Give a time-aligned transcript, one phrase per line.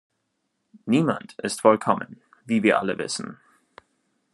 [0.87, 3.37] Niemand ist vollkommen, wie wir alle wissen.